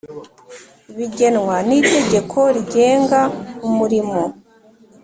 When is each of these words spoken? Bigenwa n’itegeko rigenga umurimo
Bigenwa 0.97 1.55
n’itegeko 1.67 2.39
rigenga 2.55 3.19
umurimo 3.67 4.21